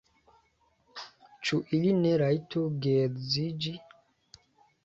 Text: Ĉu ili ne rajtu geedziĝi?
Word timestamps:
Ĉu 1.49 1.59
ili 1.79 1.93
ne 1.99 2.15
rajtu 2.23 2.65
geedziĝi? 2.87 3.79